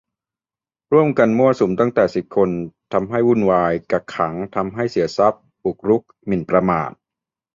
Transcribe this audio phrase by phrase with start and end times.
[0.93, 2.49] "ร่วมกันมั่วสุมตั้งแต่สิบคน
[2.93, 6.91] ทำให้วุ่นวาย กักขัง ทำให้เสียทรัพย์ บุกรุก หมิ่นประมาท"